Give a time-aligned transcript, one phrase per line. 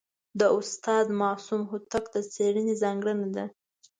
[0.39, 3.45] د استاد معصوم هوتک د څېړني ځانګړنه ده.